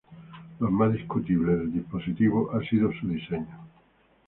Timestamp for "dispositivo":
1.73-2.49